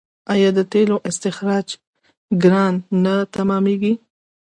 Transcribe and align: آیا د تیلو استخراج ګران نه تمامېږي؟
آیا 0.33 0.49
د 0.57 0.59
تیلو 0.71 0.95
استخراج 1.09 1.67
ګران 2.43 2.73
نه 3.03 3.13
تمامېږي؟ 3.35 3.93